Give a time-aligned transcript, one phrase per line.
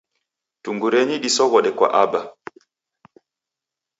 [0.63, 2.21] Tungurenyi disoghode kwa Aba.